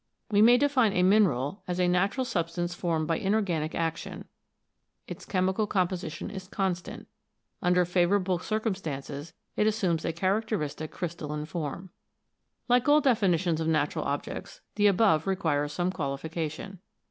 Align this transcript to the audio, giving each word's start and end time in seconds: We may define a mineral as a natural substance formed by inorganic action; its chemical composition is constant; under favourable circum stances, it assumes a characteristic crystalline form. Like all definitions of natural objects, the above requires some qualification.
We 0.31 0.41
may 0.41 0.57
define 0.57 0.93
a 0.93 1.03
mineral 1.03 1.61
as 1.67 1.79
a 1.79 1.87
natural 1.87 2.25
substance 2.25 2.73
formed 2.73 3.05
by 3.07 3.19
inorganic 3.19 3.75
action; 3.75 4.25
its 5.05 5.25
chemical 5.25 5.67
composition 5.67 6.31
is 6.31 6.47
constant; 6.47 7.07
under 7.61 7.85
favourable 7.85 8.39
circum 8.39 8.73
stances, 8.73 9.35
it 9.55 9.67
assumes 9.67 10.03
a 10.03 10.11
characteristic 10.11 10.89
crystalline 10.89 11.45
form. 11.45 11.91
Like 12.67 12.89
all 12.89 12.99
definitions 12.99 13.61
of 13.61 13.67
natural 13.67 14.05
objects, 14.05 14.61
the 14.73 14.87
above 14.87 15.27
requires 15.27 15.71
some 15.71 15.91
qualification. 15.91 16.79